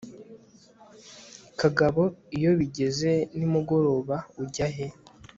[1.59, 2.03] kagabo
[2.37, 4.87] iyo bigeze nimugoroba ujya he